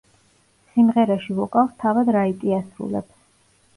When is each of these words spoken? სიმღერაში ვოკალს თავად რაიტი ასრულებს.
სიმღერაში 0.71 1.37
ვოკალს 1.41 1.77
თავად 1.83 2.11
რაიტი 2.19 2.59
ასრულებს. 2.61 3.13